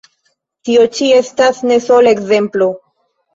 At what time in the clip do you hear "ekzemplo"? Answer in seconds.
2.17-2.71